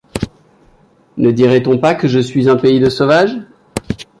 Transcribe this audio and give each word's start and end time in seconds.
Ne 1.17 1.29
dirait-on 1.31 1.77
pas 1.77 1.93
que 1.93 2.07
je 2.07 2.17
suis 2.17 2.49
un 2.49 2.55
pays 2.55 2.79
de 2.79 2.89
sauvages? 2.89 3.37